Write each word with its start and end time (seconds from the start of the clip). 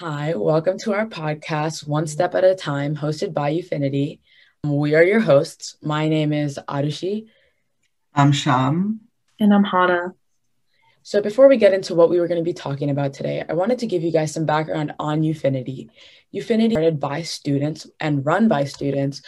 Hi, 0.00 0.34
welcome 0.36 0.76
to 0.80 0.92
our 0.92 1.06
podcast, 1.06 1.88
One 1.88 2.06
Step 2.06 2.34
at 2.34 2.44
a 2.44 2.54
Time, 2.54 2.94
hosted 2.94 3.32
by 3.32 3.50
Ufinity. 3.54 4.20
We 4.62 4.94
are 4.94 5.02
your 5.02 5.20
hosts. 5.20 5.78
My 5.80 6.06
name 6.06 6.34
is 6.34 6.60
Arushi. 6.68 7.28
I'm 8.14 8.30
Sham. 8.30 9.00
And 9.40 9.54
I'm 9.54 9.64
Hana. 9.64 10.12
So, 11.02 11.22
before 11.22 11.48
we 11.48 11.56
get 11.56 11.72
into 11.72 11.94
what 11.94 12.10
we 12.10 12.20
were 12.20 12.28
going 12.28 12.38
to 12.38 12.44
be 12.44 12.52
talking 12.52 12.90
about 12.90 13.14
today, 13.14 13.42
I 13.48 13.54
wanted 13.54 13.78
to 13.78 13.86
give 13.86 14.02
you 14.02 14.12
guys 14.12 14.34
some 14.34 14.44
background 14.44 14.92
on 14.98 15.22
Ufinity. 15.22 15.88
Ufinity 16.34 16.66
is 16.66 16.72
started 16.72 17.00
by 17.00 17.22
students 17.22 17.86
and 17.98 18.26
run 18.26 18.48
by 18.48 18.64
students, 18.64 19.22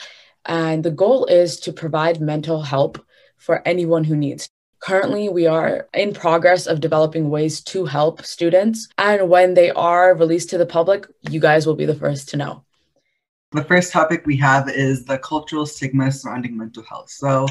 and 0.45 0.85
the 0.85 0.91
goal 0.91 1.25
is 1.25 1.61
to 1.61 1.73
provide 1.73 2.21
mental 2.21 2.61
help 2.61 3.03
for 3.39 3.66
anyone 3.66 4.05
who 4.05 4.16
needs. 4.16 4.50
Currently, 4.80 5.29
we 5.29 5.46
are 5.46 5.88
in 5.92 6.14
progress 6.14 6.66
of 6.66 6.80
developing 6.80 7.30
ways 7.30 7.61
to 7.62 7.84
help 7.84 8.24
students. 8.24 8.88
And 8.96 9.29
when 9.29 9.54
they 9.54 9.70
are 9.70 10.14
released 10.14 10.50
to 10.50 10.58
the 10.58 10.66
public, 10.66 11.06
you 11.29 11.40
guys 11.40 11.66
will 11.66 11.74
be 11.74 11.86
the 11.86 11.94
first 11.94 12.29
to 12.30 12.36
know. 12.36 12.64
The 13.53 13.64
first 13.64 13.93
topic 13.93 14.26
we 14.26 14.36
have 14.36 14.68
is 14.68 15.06
the 15.06 15.18
cultural 15.18 15.64
stigma 15.64 16.12
surrounding 16.12 16.56
mental 16.56 16.82
health. 16.82 17.08
So, 17.08 17.46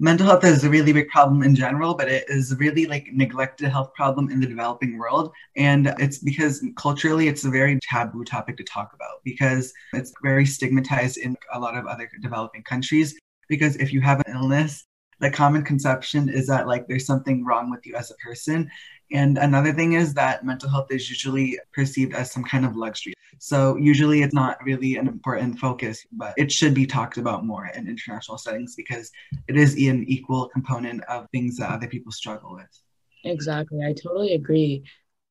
mental 0.00 0.26
health 0.26 0.44
is 0.44 0.64
a 0.64 0.70
really 0.70 0.92
big 0.92 1.08
problem 1.08 1.42
in 1.42 1.54
general, 1.54 1.94
but 1.94 2.08
it 2.08 2.24
is 2.28 2.56
really 2.58 2.86
like 2.86 3.06
neglected 3.12 3.68
health 3.68 3.92
problem 3.94 4.30
in 4.30 4.40
the 4.40 4.46
developing 4.46 4.98
world. 4.98 5.30
And 5.56 5.94
it's 5.98 6.18
because 6.18 6.64
culturally, 6.76 7.28
it's 7.28 7.44
a 7.44 7.50
very 7.50 7.78
taboo 7.82 8.24
topic 8.24 8.56
to 8.56 8.64
talk 8.64 8.92
about 8.94 9.22
because 9.24 9.74
it's 9.92 10.12
very 10.22 10.46
stigmatized 10.46 11.18
in 11.18 11.36
a 11.52 11.60
lot 11.60 11.76
of 11.76 11.86
other 11.86 12.10
developing 12.22 12.62
countries. 12.62 13.14
Because 13.48 13.76
if 13.76 13.92
you 13.92 14.00
have 14.00 14.20
an 14.26 14.32
illness, 14.34 14.86
the 15.22 15.30
common 15.30 15.62
conception 15.62 16.28
is 16.28 16.48
that 16.48 16.66
like 16.66 16.88
there's 16.88 17.06
something 17.06 17.44
wrong 17.44 17.70
with 17.70 17.86
you 17.86 17.94
as 17.94 18.10
a 18.10 18.14
person. 18.16 18.68
And 19.12 19.38
another 19.38 19.72
thing 19.72 19.92
is 19.92 20.12
that 20.14 20.44
mental 20.44 20.68
health 20.68 20.90
is 20.90 21.08
usually 21.08 21.58
perceived 21.72 22.12
as 22.12 22.32
some 22.32 22.42
kind 22.42 22.66
of 22.66 22.76
luxury. 22.76 23.14
So 23.38 23.76
usually 23.76 24.22
it's 24.22 24.34
not 24.34 24.58
really 24.64 24.96
an 24.96 25.06
important 25.06 25.58
focus 25.60 26.04
but 26.12 26.34
it 26.36 26.50
should 26.50 26.74
be 26.74 26.86
talked 26.86 27.18
about 27.18 27.46
more 27.46 27.66
in 27.66 27.88
international 27.88 28.36
settings 28.36 28.74
because 28.74 29.12
it 29.46 29.56
is 29.56 29.74
an 29.74 30.04
equal 30.08 30.48
component 30.48 31.04
of 31.04 31.28
things 31.30 31.56
that 31.58 31.70
other 31.70 31.86
people 31.86 32.10
struggle 32.10 32.54
with. 32.54 32.82
Exactly. 33.24 33.78
I 33.86 33.92
totally 33.92 34.34
agree. 34.34 34.82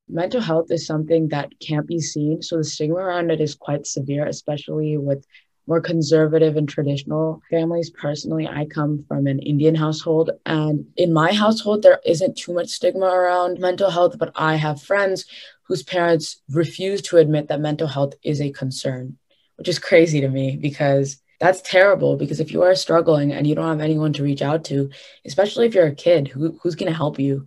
Mental 0.08 0.40
health 0.40 0.70
is 0.70 0.86
something 0.86 1.28
that 1.28 1.52
can't 1.60 1.86
be 1.86 2.00
seen. 2.00 2.40
So 2.40 2.56
the 2.56 2.64
stigma 2.64 2.96
around 2.96 3.30
it 3.30 3.42
is 3.42 3.54
quite 3.54 3.86
severe 3.86 4.26
especially 4.26 4.96
with 4.96 5.26
more 5.66 5.80
conservative 5.80 6.56
and 6.56 6.68
traditional 6.68 7.40
families. 7.50 7.90
Personally, 7.90 8.46
I 8.48 8.66
come 8.66 9.04
from 9.08 9.26
an 9.26 9.38
Indian 9.38 9.74
household, 9.74 10.30
and 10.46 10.86
in 10.96 11.12
my 11.12 11.32
household, 11.32 11.82
there 11.82 12.00
isn't 12.04 12.36
too 12.36 12.52
much 12.52 12.68
stigma 12.68 13.06
around 13.06 13.60
mental 13.60 13.90
health, 13.90 14.18
but 14.18 14.32
I 14.34 14.56
have 14.56 14.82
friends 14.82 15.24
whose 15.62 15.82
parents 15.82 16.40
refuse 16.50 17.00
to 17.02 17.18
admit 17.18 17.48
that 17.48 17.60
mental 17.60 17.86
health 17.86 18.14
is 18.22 18.40
a 18.40 18.50
concern, 18.50 19.16
which 19.56 19.68
is 19.68 19.78
crazy 19.78 20.20
to 20.20 20.28
me 20.28 20.56
because 20.56 21.22
that's 21.40 21.62
terrible. 21.62 22.16
Because 22.16 22.40
if 22.40 22.52
you 22.52 22.62
are 22.62 22.74
struggling 22.74 23.32
and 23.32 23.46
you 23.46 23.54
don't 23.54 23.68
have 23.68 23.80
anyone 23.80 24.12
to 24.14 24.22
reach 24.22 24.42
out 24.42 24.64
to, 24.66 24.90
especially 25.24 25.66
if 25.66 25.74
you're 25.74 25.86
a 25.86 25.94
kid, 25.94 26.28
who, 26.28 26.58
who's 26.62 26.76
going 26.76 26.90
to 26.90 26.96
help 26.96 27.18
you? 27.18 27.46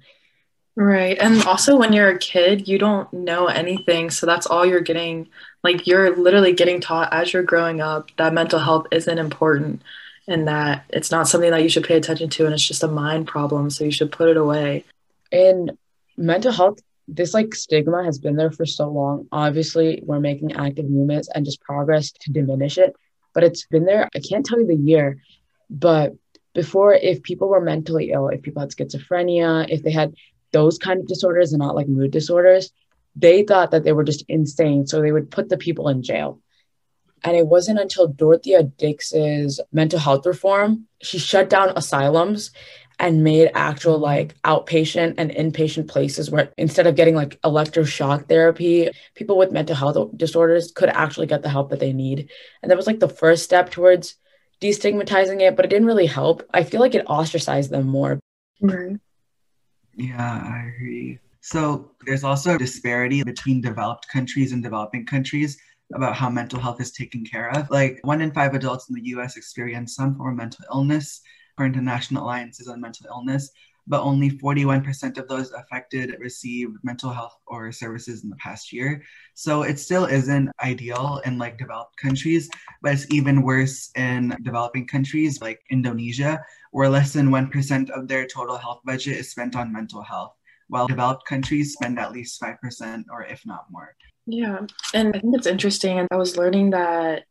Right. 0.77 1.17
And 1.19 1.41
also, 1.43 1.77
when 1.77 1.93
you're 1.93 2.09
a 2.09 2.19
kid, 2.19 2.67
you 2.67 2.77
don't 2.77 3.11
know 3.13 3.47
anything. 3.47 4.09
So 4.09 4.25
that's 4.25 4.45
all 4.45 4.65
you're 4.65 4.81
getting. 4.81 5.29
Like, 5.63 5.87
you're 5.87 6.15
literally 6.15 6.53
getting 6.53 6.81
taught 6.81 7.13
as 7.13 7.31
you're 7.31 7.43
growing 7.43 7.79
up 7.79 8.11
that 8.17 8.33
mental 8.33 8.59
health 8.59 8.87
isn't 8.91 9.17
important 9.17 9.81
and 10.27 10.47
that 10.47 10.83
it's 10.89 11.11
not 11.11 11.27
something 11.27 11.51
that 11.51 11.63
you 11.63 11.69
should 11.69 11.85
pay 11.85 11.95
attention 11.95 12.29
to. 12.31 12.45
And 12.45 12.53
it's 12.53 12.67
just 12.67 12.83
a 12.83 12.89
mind 12.89 13.27
problem. 13.27 13.69
So 13.69 13.85
you 13.85 13.91
should 13.91 14.11
put 14.11 14.29
it 14.29 14.37
away. 14.37 14.83
And 15.31 15.77
mental 16.17 16.51
health, 16.51 16.79
this 17.07 17.33
like 17.33 17.55
stigma 17.55 18.03
has 18.03 18.19
been 18.19 18.35
there 18.35 18.51
for 18.51 18.65
so 18.65 18.89
long. 18.89 19.27
Obviously, 19.31 20.01
we're 20.03 20.19
making 20.19 20.53
active 20.53 20.89
movements 20.89 21.29
and 21.33 21.45
just 21.45 21.61
progress 21.61 22.11
to 22.11 22.31
diminish 22.33 22.77
it. 22.77 22.95
But 23.33 23.43
it's 23.43 23.65
been 23.67 23.85
there. 23.85 24.09
I 24.13 24.19
can't 24.19 24.45
tell 24.45 24.59
you 24.59 24.67
the 24.67 24.75
year, 24.75 25.21
but 25.69 26.13
before, 26.53 26.93
if 26.93 27.21
people 27.21 27.49
were 27.49 27.59
mentally 27.59 28.11
ill, 28.11 28.29
if 28.29 28.41
people 28.41 28.61
had 28.61 28.69
schizophrenia, 28.69 29.69
if 29.69 29.83
they 29.83 29.91
had 29.91 30.15
those 30.55 30.77
kind 30.77 31.01
of 31.01 31.07
disorders 31.07 31.51
and 31.51 31.59
not 31.59 31.75
like 31.75 31.89
mood 31.89 32.11
disorders, 32.11 32.71
they 33.13 33.43
thought 33.43 33.71
that 33.71 33.83
they 33.83 33.91
were 33.91 34.05
just 34.05 34.23
insane. 34.29 34.87
So 34.87 35.01
they 35.01 35.11
would 35.11 35.29
put 35.29 35.49
the 35.49 35.57
people 35.57 35.89
in 35.89 36.01
jail. 36.01 36.39
And 37.25 37.35
it 37.35 37.45
wasn't 37.45 37.79
until 37.79 38.07
Dorothea 38.07 38.63
Dix's 38.63 39.59
mental 39.73 39.99
health 39.99 40.25
reform, 40.25 40.87
she 41.01 41.19
shut 41.19 41.49
down 41.49 41.73
asylums 41.75 42.51
and 42.97 43.21
made 43.21 43.51
actual 43.53 43.99
like 43.99 44.41
outpatient 44.43 45.15
and 45.17 45.29
inpatient 45.29 45.89
places 45.89 46.31
where 46.31 46.53
instead 46.57 46.87
of 46.87 46.95
getting 46.95 47.15
like 47.15 47.41
electroshock 47.41 48.29
therapy, 48.29 48.89
people 49.13 49.37
with 49.37 49.51
mental 49.51 49.75
health 49.75 49.97
disorders 50.15 50.71
could 50.71 50.87
actually 50.87 51.27
get 51.27 51.41
the 51.41 51.49
help 51.49 51.69
that 51.71 51.81
they 51.81 51.91
need. 51.91 52.29
And 52.61 52.71
that 52.71 52.77
was 52.77 52.87
like 52.87 53.01
the 53.01 53.09
first 53.09 53.43
step 53.43 53.71
towards 53.71 54.15
destigmatizing 54.61 55.41
it, 55.41 55.57
but 55.57 55.65
it 55.65 55.67
didn't 55.67 55.87
really 55.87 56.05
help. 56.05 56.47
I 56.53 56.63
feel 56.63 56.79
like 56.79 56.95
it 56.95 57.09
ostracized 57.09 57.71
them 57.71 57.87
more. 57.87 58.19
Yeah, 59.95 60.43
I 60.43 60.71
agree. 60.75 61.19
So 61.41 61.91
there's 62.05 62.23
also 62.23 62.55
a 62.55 62.57
disparity 62.57 63.23
between 63.23 63.61
developed 63.61 64.07
countries 64.09 64.51
and 64.51 64.63
developing 64.63 65.05
countries 65.05 65.57
about 65.93 66.15
how 66.15 66.29
mental 66.29 66.59
health 66.59 66.81
is 66.81 66.91
taken 66.91 67.23
care 67.23 67.49
of. 67.51 67.69
Like 67.69 67.99
one 68.01 68.21
in 68.21 68.31
five 68.31 68.55
adults 68.55 68.89
in 68.89 68.95
the 68.95 69.05
US 69.09 69.37
experience 69.37 69.95
some 69.95 70.15
form 70.15 70.33
of 70.33 70.37
mental 70.37 70.65
illness, 70.73 71.21
according 71.53 71.73
to 71.73 71.81
National 71.81 72.23
Alliances 72.23 72.67
on 72.67 72.81
Mental 72.81 73.07
Illness, 73.07 73.51
but 73.87 74.01
only 74.01 74.31
41% 74.31 75.17
of 75.17 75.27
those 75.27 75.51
affected 75.51 76.15
received 76.19 76.77
mental 76.83 77.11
health 77.11 77.37
or 77.47 77.71
services 77.71 78.23
in 78.23 78.29
the 78.29 78.35
past 78.37 78.73
year. 78.73 79.03
So 79.33 79.63
it 79.63 79.79
still 79.79 80.05
isn't 80.05 80.51
ideal 80.63 81.21
in 81.25 81.37
like 81.37 81.57
developed 81.57 81.97
countries, 81.97 82.49
but 82.81 82.93
it's 82.93 83.05
even 83.11 83.41
worse 83.43 83.91
in 83.95 84.35
developing 84.41 84.87
countries 84.87 85.41
like 85.41 85.61
Indonesia, 85.69 86.43
where 86.71 86.89
less 86.89 87.13
than 87.13 87.29
1% 87.29 87.89
of 87.91 88.07
their 88.07 88.25
total 88.25 88.57
health 88.57 88.81
budget 88.85 89.17
is 89.17 89.31
spent 89.31 89.55
on 89.55 89.71
mental 89.71 90.01
health, 90.01 90.33
while 90.67 90.87
developed 90.87 91.25
countries 91.25 91.73
spend 91.73 91.99
at 91.99 92.11
least 92.11 92.41
5% 92.41 93.05
or 93.11 93.23
if 93.25 93.45
not 93.45 93.65
more. 93.69 93.95
Yeah. 94.25 94.65
And 94.93 95.15
I 95.15 95.19
think 95.19 95.35
it's 95.35 95.47
interesting. 95.47 95.99
And 95.99 96.07
I 96.11 96.15
was 96.15 96.37
learning 96.37 96.71
that 96.71 97.25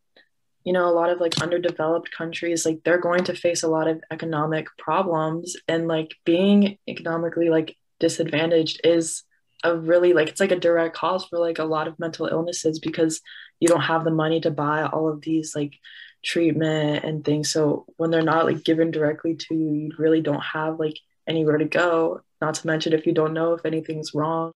you 0.64 0.72
know 0.72 0.88
a 0.88 0.92
lot 0.92 1.10
of 1.10 1.20
like 1.20 1.40
underdeveloped 1.40 2.10
countries 2.10 2.66
like 2.66 2.80
they're 2.84 2.98
going 2.98 3.24
to 3.24 3.36
face 3.36 3.62
a 3.62 3.68
lot 3.68 3.86
of 3.86 4.02
economic 4.10 4.66
problems 4.78 5.56
and 5.68 5.86
like 5.86 6.14
being 6.24 6.78
economically 6.88 7.48
like 7.48 7.76
disadvantaged 8.00 8.80
is 8.84 9.22
a 9.62 9.76
really 9.76 10.12
like 10.12 10.28
it's 10.28 10.40
like 10.40 10.52
a 10.52 10.58
direct 10.58 10.96
cause 10.96 11.24
for 11.24 11.38
like 11.38 11.58
a 11.58 11.64
lot 11.64 11.88
of 11.88 11.98
mental 11.98 12.26
illnesses 12.26 12.78
because 12.78 13.20
you 13.60 13.68
don't 13.68 13.80
have 13.80 14.04
the 14.04 14.10
money 14.10 14.40
to 14.40 14.50
buy 14.50 14.84
all 14.84 15.08
of 15.08 15.22
these 15.22 15.54
like 15.54 15.74
treatment 16.22 17.04
and 17.04 17.24
things. 17.24 17.50
So 17.50 17.86
when 17.96 18.10
they're 18.10 18.22
not 18.22 18.46
like 18.46 18.64
given 18.64 18.90
directly 18.90 19.36
to 19.36 19.54
you 19.54 19.72
you 19.72 19.90
really 19.98 20.20
don't 20.20 20.42
have 20.42 20.78
like 20.78 20.98
anywhere 21.26 21.58
to 21.58 21.64
go 21.64 22.20
not 22.40 22.54
to 22.54 22.66
mention 22.66 22.92
if 22.92 23.06
you 23.06 23.12
don't 23.12 23.32
know 23.32 23.54
if 23.54 23.64
anything's 23.64 24.14
wrong 24.14 24.52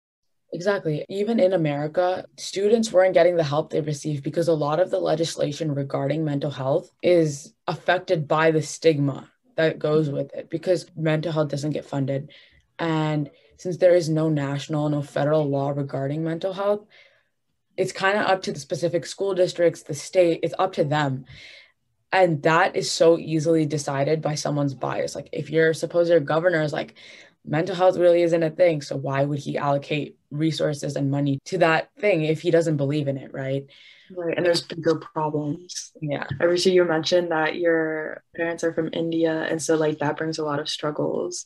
Exactly. 0.55 1.05
Even 1.09 1.41
in 1.41 1.51
America, 1.51 2.25
students 2.37 2.89
weren't 2.89 3.13
getting 3.13 3.35
the 3.35 3.43
help 3.43 3.69
they 3.69 3.81
received 3.81 4.23
because 4.23 4.47
a 4.47 4.53
lot 4.53 4.79
of 4.79 4.89
the 4.89 4.99
legislation 4.99 5.75
regarding 5.75 6.23
mental 6.23 6.49
health 6.49 6.89
is 7.03 7.53
affected 7.67 8.25
by 8.25 8.51
the 8.51 8.61
stigma 8.61 9.29
that 9.57 9.79
goes 9.79 10.07
mm-hmm. 10.07 10.15
with 10.15 10.33
it 10.33 10.49
because 10.49 10.89
mental 10.95 11.33
health 11.33 11.49
doesn't 11.49 11.71
get 11.71 11.83
funded. 11.83 12.31
And 12.79 13.29
since 13.57 13.75
there 13.75 13.95
is 13.95 14.07
no 14.07 14.29
national, 14.29 14.87
no 14.87 15.01
federal 15.01 15.43
law 15.43 15.71
regarding 15.71 16.23
mental 16.23 16.53
health, 16.53 16.85
it's 17.75 17.91
kind 17.91 18.17
of 18.17 18.25
up 18.25 18.41
to 18.43 18.53
the 18.53 18.59
specific 18.59 19.05
school 19.05 19.33
districts, 19.35 19.83
the 19.83 19.93
state, 19.93 20.39
it's 20.41 20.55
up 20.57 20.71
to 20.73 20.85
them. 20.85 21.25
And 22.13 22.41
that 22.43 22.77
is 22.77 22.89
so 22.89 23.17
easily 23.17 23.65
decided 23.65 24.21
by 24.21 24.35
someone's 24.35 24.73
bias. 24.73 25.15
Like 25.15 25.27
if 25.33 25.49
your 25.49 25.73
supposed 25.73 26.09
your 26.09 26.21
governor 26.21 26.61
is 26.61 26.71
like, 26.71 26.95
mental 27.45 27.75
health 27.75 27.97
really 27.97 28.21
isn't 28.23 28.43
a 28.43 28.49
thing. 28.49 28.81
So 28.81 28.95
why 28.95 29.23
would 29.23 29.39
he 29.39 29.57
allocate 29.57 30.17
resources 30.31 30.95
and 30.95 31.11
money 31.11 31.39
to 31.45 31.57
that 31.59 31.89
thing 31.99 32.23
if 32.23 32.41
he 32.41 32.51
doesn't 32.51 32.77
believe 32.77 33.07
in 33.07 33.17
it, 33.17 33.33
right? 33.33 33.65
Right. 34.15 34.37
And 34.37 34.45
there's 34.45 34.61
bigger 34.61 34.95
problems. 34.95 35.91
Yeah. 36.01 36.25
Obviously, 36.41 36.73
you 36.73 36.83
mentioned 36.85 37.31
that 37.31 37.55
your 37.55 38.23
parents 38.35 38.63
are 38.63 38.73
from 38.73 38.89
India. 38.93 39.47
And 39.49 39.61
so, 39.61 39.75
like, 39.75 39.99
that 39.99 40.17
brings 40.17 40.37
a 40.37 40.45
lot 40.45 40.59
of 40.59 40.69
struggles. 40.69 41.45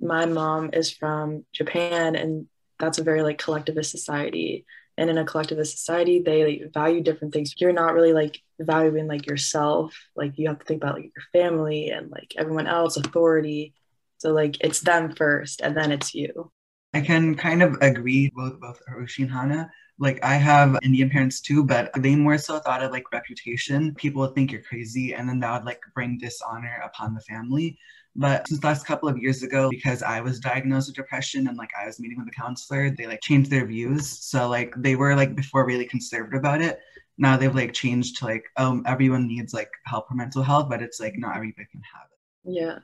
My 0.00 0.26
mom 0.26 0.70
is 0.72 0.90
from 0.90 1.44
Japan, 1.52 2.16
and 2.16 2.46
that's 2.78 2.98
a 2.98 3.04
very, 3.04 3.22
like, 3.22 3.38
collectivist 3.38 3.90
society. 3.90 4.66
And 4.98 5.08
in 5.08 5.18
a 5.18 5.24
collectivist 5.24 5.76
society, 5.78 6.20
they 6.20 6.44
like, 6.44 6.72
value 6.74 7.00
different 7.00 7.32
things. 7.32 7.54
You're 7.58 7.72
not 7.72 7.94
really, 7.94 8.12
like, 8.12 8.40
valuing, 8.60 9.06
like, 9.06 9.26
yourself. 9.26 9.96
Like, 10.14 10.38
you 10.38 10.48
have 10.48 10.58
to 10.58 10.64
think 10.64 10.82
about, 10.82 10.96
like, 10.96 11.10
your 11.16 11.24
family 11.32 11.90
and, 11.90 12.10
like, 12.10 12.34
everyone 12.36 12.66
else, 12.66 12.96
authority. 12.96 13.72
So 14.18 14.32
like 14.32 14.56
it's 14.60 14.80
them 14.80 15.14
first 15.14 15.60
and 15.60 15.76
then 15.76 15.92
it's 15.92 16.14
you. 16.14 16.50
I 16.94 17.00
can 17.00 17.34
kind 17.34 17.62
of 17.62 17.76
agree 17.80 18.30
with 18.34 18.60
both 18.60 18.80
Arushi 18.88 19.24
and 19.24 19.32
Hana. 19.32 19.70
like 19.98 20.22
I 20.24 20.34
have 20.36 20.78
Indian 20.82 21.10
parents 21.10 21.40
too, 21.40 21.64
but 21.64 21.90
they 21.98 22.14
more 22.16 22.38
so 22.38 22.58
thought 22.58 22.82
of 22.82 22.92
like 22.92 23.12
reputation. 23.12 23.94
People 23.94 24.22
would 24.22 24.34
think 24.34 24.52
you're 24.52 24.62
crazy, 24.62 25.14
and 25.14 25.28
then 25.28 25.40
that 25.40 25.52
would 25.52 25.66
like 25.66 25.80
bring 25.94 26.18
dishonor 26.18 26.82
upon 26.84 27.14
the 27.14 27.20
family. 27.22 27.78
But 28.16 28.46
since 28.48 28.62
last 28.62 28.86
couple 28.86 29.08
of 29.08 29.18
years 29.18 29.42
ago, 29.42 29.68
because 29.70 30.02
I 30.02 30.20
was 30.20 30.38
diagnosed 30.38 30.88
with 30.88 30.96
depression 30.96 31.48
and 31.48 31.56
like 31.56 31.70
I 31.80 31.86
was 31.86 31.98
meeting 31.98 32.18
with 32.18 32.28
a 32.28 32.30
counselor, 32.30 32.90
they 32.90 33.06
like 33.06 33.20
changed 33.22 33.50
their 33.50 33.66
views. 33.66 34.08
So 34.08 34.48
like 34.48 34.72
they 34.76 34.94
were 34.94 35.16
like 35.16 35.34
before 35.34 35.66
really 35.66 35.86
conservative 35.86 36.38
about 36.38 36.60
it. 36.62 36.78
Now 37.18 37.36
they've 37.36 37.54
like 37.54 37.72
changed 37.72 38.18
to 38.18 38.26
like, 38.26 38.44
um, 38.56 38.82
everyone 38.86 39.26
needs 39.26 39.52
like 39.52 39.70
help 39.86 40.08
for 40.08 40.14
mental 40.14 40.42
health, 40.42 40.68
but 40.68 40.82
it's 40.82 41.00
like 41.00 41.14
not 41.18 41.36
everybody 41.36 41.66
can 41.70 41.82
have 41.92 42.06
it. 42.12 42.52
Yeah. 42.60 42.78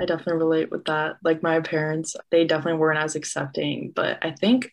I 0.00 0.06
definitely 0.06 0.34
relate 0.34 0.70
with 0.70 0.86
that. 0.86 1.16
Like 1.22 1.42
my 1.42 1.60
parents, 1.60 2.16
they 2.30 2.44
definitely 2.44 2.80
weren't 2.80 2.98
as 2.98 3.16
accepting, 3.16 3.92
but 3.94 4.18
I 4.22 4.30
think 4.30 4.70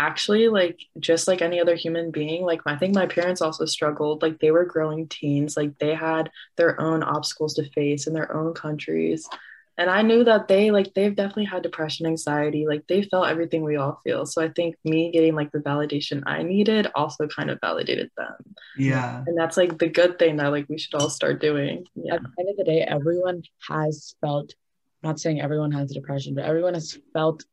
actually 0.00 0.48
like 0.48 0.80
just 0.98 1.28
like 1.28 1.42
any 1.42 1.60
other 1.60 1.74
human 1.74 2.10
being 2.10 2.42
like 2.42 2.62
i 2.64 2.74
think 2.74 2.94
my 2.94 3.06
parents 3.06 3.42
also 3.42 3.66
struggled. 3.66 4.22
Like 4.22 4.38
they 4.38 4.50
were 4.50 4.64
growing 4.64 5.06
teens. 5.08 5.58
Like 5.58 5.78
they 5.78 5.94
had 5.94 6.30
their 6.56 6.80
own 6.80 7.02
obstacles 7.02 7.54
to 7.54 7.70
face 7.70 8.06
in 8.06 8.14
their 8.14 8.34
own 8.34 8.54
countries. 8.54 9.28
And 9.76 9.90
i 9.90 10.00
knew 10.00 10.24
that 10.24 10.48
they 10.48 10.70
like 10.70 10.94
they've 10.94 11.14
definitely 11.14 11.44
had 11.44 11.62
depression 11.62 12.06
anxiety. 12.06 12.66
Like 12.66 12.86
they 12.86 13.02
felt 13.02 13.28
everything 13.28 13.62
we 13.62 13.76
all 13.76 14.00
feel. 14.02 14.24
So 14.24 14.42
i 14.42 14.48
think 14.48 14.76
me 14.84 15.10
getting 15.12 15.34
like 15.34 15.52
the 15.52 15.58
validation 15.58 16.22
i 16.26 16.42
needed 16.42 16.86
also 16.94 17.28
kind 17.28 17.50
of 17.50 17.60
validated 17.60 18.10
them. 18.16 18.36
Yeah. 18.78 19.22
And 19.26 19.36
that's 19.36 19.58
like 19.58 19.78
the 19.78 19.88
good 19.88 20.18
thing 20.18 20.36
that 20.36 20.48
like 20.48 20.66
we 20.70 20.78
should 20.78 20.94
all 20.94 21.10
start 21.10 21.42
doing. 21.42 21.84
Yeah 21.94 22.14
at 22.14 22.22
the 22.22 22.30
end 22.38 22.48
of 22.48 22.56
the 22.56 22.64
day 22.64 22.80
everyone 22.80 23.42
has 23.68 24.14
felt 24.22 24.54
I'm 24.54 24.69
not 25.02 25.20
saying 25.20 25.40
everyone 25.40 25.72
has 25.72 25.92
depression 25.92 26.34
but 26.34 26.44
everyone 26.44 26.74
has 26.74 26.98
felt 27.12 27.44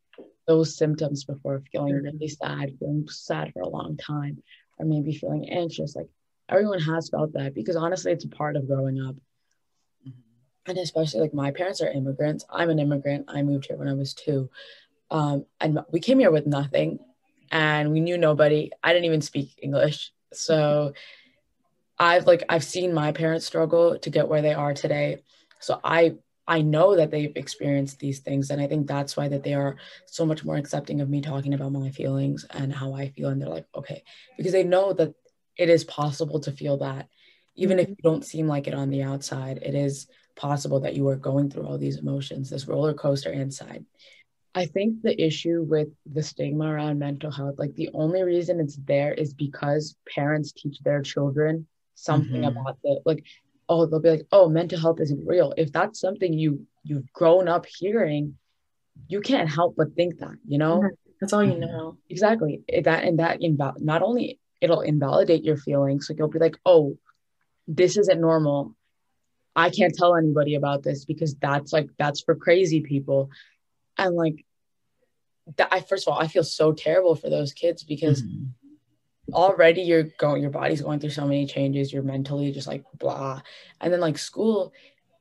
those 0.47 0.77
symptoms 0.77 1.25
before 1.25 1.61
feeling 1.71 1.93
really 1.93 2.27
sad 2.27 2.71
feeling 2.79 3.07
sad 3.09 3.51
for 3.53 3.61
a 3.61 3.69
long 3.69 3.97
time 3.97 4.41
or 4.77 4.85
maybe 4.85 5.13
feeling 5.13 5.49
anxious 5.49 5.95
like 5.95 6.07
everyone 6.49 6.79
has 6.79 7.09
felt 7.09 7.33
that 7.33 7.53
because 7.53 7.75
honestly 7.75 8.11
it's 8.11 8.25
a 8.25 8.29
part 8.29 8.55
of 8.55 8.67
growing 8.67 9.01
up 9.01 9.15
and 10.67 10.77
especially 10.77 11.21
like 11.21 11.33
my 11.33 11.51
parents 11.51 11.81
are 11.81 11.87
immigrants. 11.87 12.45
I'm 12.49 12.69
an 12.69 12.79
immigrant. 12.79 13.25
I 13.27 13.41
moved 13.41 13.67
here 13.67 13.77
when 13.77 13.87
I 13.87 13.93
was 13.93 14.13
two. 14.13 14.49
Um, 15.09 15.45
and 15.61 15.79
we 15.91 15.99
came 15.99 16.19
here 16.19 16.31
with 16.31 16.45
nothing 16.45 16.99
and 17.51 17.91
we 17.91 18.01
knew 18.01 18.17
nobody. 18.17 18.71
I 18.83 18.91
didn't 18.91 19.05
even 19.05 19.21
speak 19.21 19.57
English. 19.61 20.11
So 20.33 20.93
I've 21.97 22.27
like 22.27 22.43
I've 22.49 22.63
seen 22.63 22.93
my 22.93 23.13
parents 23.13 23.45
struggle 23.45 23.97
to 23.99 24.09
get 24.09 24.27
where 24.27 24.41
they 24.41 24.53
are 24.53 24.73
today. 24.73 25.23
So 25.59 25.79
I 25.83 26.15
I 26.47 26.61
know 26.61 26.95
that 26.95 27.11
they've 27.11 27.35
experienced 27.35 27.99
these 27.99 28.19
things 28.19 28.49
and 28.49 28.61
I 28.61 28.67
think 28.67 28.87
that's 28.87 29.17
why 29.17 29.27
that 29.27 29.43
they 29.43 29.53
are 29.53 29.75
so 30.05 30.25
much 30.25 30.45
more 30.45 30.55
accepting 30.55 31.01
of 31.01 31.09
me 31.09 31.21
talking 31.21 31.53
about 31.53 31.71
my 31.71 31.89
feelings 31.91 32.45
and 32.49 32.73
how 32.73 32.93
I 32.93 33.09
feel 33.09 33.29
and 33.29 33.41
they're 33.41 33.49
like 33.49 33.67
okay 33.75 34.03
because 34.37 34.53
they 34.53 34.63
know 34.63 34.93
that 34.93 35.13
it 35.57 35.69
is 35.69 35.83
possible 35.83 36.39
to 36.41 36.51
feel 36.51 36.77
that 36.77 37.07
even 37.55 37.79
if 37.79 37.89
you 37.89 37.97
don't 38.03 38.25
seem 38.25 38.47
like 38.47 38.67
it 38.67 38.73
on 38.73 38.89
the 38.89 39.03
outside 39.03 39.57
it 39.57 39.75
is 39.75 40.07
possible 40.37 40.79
that 40.81 40.95
you 40.95 41.07
are 41.09 41.17
going 41.17 41.49
through 41.49 41.65
all 41.65 41.77
these 41.77 41.97
emotions, 41.97 42.49
this 42.49 42.67
roller 42.67 42.93
coaster 42.93 43.33
inside. 43.33 43.83
I 44.55 44.65
think 44.65 45.01
the 45.01 45.19
issue 45.21 45.65
with 45.67 45.89
the 46.05 46.23
stigma 46.23 46.65
around 46.65 46.99
mental 46.99 47.29
health, 47.29 47.55
like 47.57 47.75
the 47.75 47.89
only 47.93 48.23
reason 48.23 48.59
it's 48.59 48.77
there 48.77 49.13
is 49.13 49.33
because 49.33 49.95
parents 50.15 50.51
teach 50.53 50.79
their 50.79 51.01
children 51.01 51.67
something 51.95 52.41
mm-hmm. 52.41 52.57
about 52.57 52.77
the 52.83 53.01
like, 53.05 53.23
oh, 53.69 53.85
they'll 53.85 53.99
be 53.99 54.09
like, 54.09 54.27
oh, 54.31 54.49
mental 54.49 54.79
health 54.79 54.99
isn't 55.01 55.25
real. 55.25 55.53
If 55.57 55.71
that's 55.71 55.99
something 55.99 56.33
you 56.33 56.65
you've 56.83 57.11
grown 57.11 57.47
up 57.47 57.65
hearing, 57.65 58.37
you 59.07 59.21
can't 59.21 59.49
help 59.49 59.75
but 59.75 59.95
think 59.95 60.19
that, 60.19 60.35
you 60.47 60.57
know? 60.57 60.89
That's 61.19 61.33
all 61.33 61.43
you 61.43 61.57
know. 61.57 61.97
Exactly. 62.09 62.61
That 62.83 63.03
and 63.03 63.19
that 63.19 63.41
inval- 63.41 63.79
not 63.79 64.03
only 64.03 64.39
it'll 64.61 64.81
invalidate 64.81 65.43
your 65.43 65.57
feelings, 65.57 66.09
like 66.09 66.19
you'll 66.19 66.27
be 66.27 66.39
like, 66.39 66.57
oh, 66.65 66.97
this 67.67 67.97
isn't 67.97 68.21
normal. 68.21 68.75
I 69.55 69.71
can't 69.71 69.93
tell 69.95 70.15
anybody 70.15 70.55
about 70.55 70.83
this 70.83 71.05
because 71.05 71.35
that's 71.35 71.73
like 71.73 71.89
that's 71.97 72.21
for 72.21 72.35
crazy 72.35 72.81
people. 72.81 73.31
And 73.97 74.15
like 74.15 74.45
that 75.55 75.69
I 75.71 75.81
first 75.81 76.07
of 76.07 76.13
all, 76.13 76.19
I 76.19 76.27
feel 76.27 76.43
so 76.43 76.71
terrible 76.71 77.15
for 77.15 77.29
those 77.29 77.53
kids 77.53 77.83
because 77.83 78.21
mm-hmm. 78.21 78.45
Already 79.33 79.81
you're 79.81 80.03
going 80.17 80.41
your 80.41 80.51
body's 80.51 80.81
going 80.81 80.99
through 80.99 81.09
so 81.09 81.25
many 81.25 81.45
changes, 81.45 81.91
you're 81.91 82.03
mentally 82.03 82.51
just 82.51 82.67
like 82.67 82.83
blah. 82.97 83.41
And 83.81 83.91
then 83.91 83.99
like 83.99 84.17
school 84.17 84.73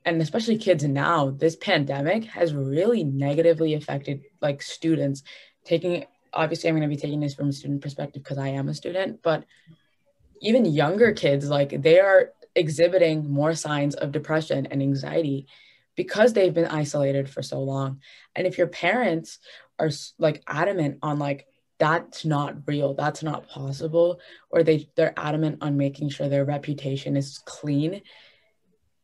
and 0.05 0.21
especially 0.21 0.57
kids 0.57 0.85
now, 0.85 1.31
this 1.31 1.57
pandemic 1.57 2.23
has 2.25 2.53
really 2.53 3.03
negatively 3.03 3.73
affected 3.73 4.21
like 4.41 4.61
students 4.61 5.23
taking 5.65 6.05
obviously 6.33 6.69
I'm 6.69 6.75
going 6.75 6.89
to 6.89 6.95
be 6.95 7.01
taking 7.01 7.19
this 7.19 7.33
from 7.33 7.49
a 7.49 7.53
student 7.53 7.81
perspective 7.81 8.23
because 8.23 8.37
I 8.37 8.49
am 8.49 8.69
a 8.69 8.73
student, 8.73 9.21
but 9.21 9.43
even 10.41 10.65
younger 10.65 11.11
kids 11.11 11.49
like 11.49 11.81
they 11.81 11.99
are 11.99 12.31
exhibiting 12.55 13.29
more 13.29 13.53
signs 13.53 13.95
of 13.95 14.11
depression 14.11 14.67
and 14.67 14.81
anxiety 14.81 15.47
because 15.95 16.33
they've 16.33 16.53
been 16.53 16.65
isolated 16.65 17.29
for 17.29 17.41
so 17.41 17.61
long. 17.61 17.99
And 18.35 18.47
if 18.47 18.57
your 18.57 18.67
parents 18.67 19.39
are 19.79 19.89
like 20.17 20.43
adamant 20.47 20.99
on 21.01 21.19
like 21.19 21.47
that's 21.79 22.25
not 22.25 22.55
real, 22.65 22.93
that's 22.93 23.23
not 23.23 23.47
possible, 23.47 24.19
or 24.49 24.63
they 24.63 24.89
they're 24.95 25.13
adamant 25.17 25.59
on 25.61 25.77
making 25.77 26.09
sure 26.09 26.29
their 26.29 26.45
reputation 26.45 27.15
is 27.15 27.39
clean, 27.45 28.01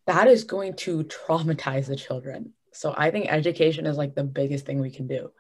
that 0.08 0.28
is 0.28 0.44
going 0.44 0.76
to 0.76 1.04
traumatize 1.04 1.88
the 1.88 1.96
children. 1.96 2.54
So 2.72 2.94
I 2.98 3.12
think 3.12 3.32
education 3.32 3.86
is 3.86 3.98
like 3.98 4.16
the 4.16 4.24
biggest 4.24 4.66
thing 4.66 4.80
we 4.80 4.92
can 4.92 5.08
do. 5.08 5.32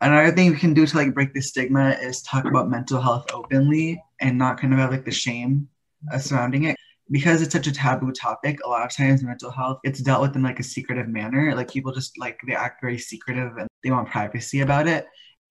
Another 0.00 0.32
thing 0.32 0.50
we 0.50 0.58
can 0.58 0.74
do 0.74 0.86
to 0.86 0.96
like 0.96 1.12
break 1.12 1.34
the 1.34 1.42
stigma 1.42 1.90
is 2.00 2.22
talk 2.22 2.44
about 2.44 2.70
mental 2.70 3.00
health 3.00 3.26
openly 3.32 4.02
and 4.20 4.38
not 4.38 4.60
kind 4.60 4.72
of 4.72 4.78
have 4.78 4.92
like 4.92 5.04
the 5.04 5.10
shame 5.10 5.68
uh, 6.12 6.18
surrounding 6.18 6.64
it 6.64 6.76
because 7.10 7.42
it's 7.42 7.52
such 7.52 7.66
a 7.66 7.72
taboo 7.72 8.12
topic, 8.12 8.58
a 8.64 8.68
lot 8.68 8.84
of 8.84 8.94
times 8.94 9.22
mental 9.22 9.50
health, 9.50 9.80
it's 9.82 10.00
dealt 10.00 10.22
with 10.22 10.36
in 10.36 10.42
like 10.42 10.60
a 10.60 10.64
secretive 10.64 11.08
manner. 11.08 11.54
Like 11.54 11.70
people 11.70 11.92
just 11.92 12.18
like 12.18 12.38
they 12.46 12.54
act 12.54 12.80
very 12.80 12.98
secretive 12.98 13.56
and 13.56 13.68
they 13.82 13.90
want 13.90 14.08
privacy 14.08 14.60
about 14.60 14.86
it. 14.86 15.06